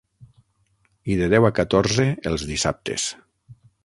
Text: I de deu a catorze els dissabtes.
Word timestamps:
I 1.15 1.17
de 1.19 1.27
deu 1.33 1.47
a 1.49 1.53
catorze 1.59 2.05
els 2.31 2.47
dissabtes. 2.53 3.07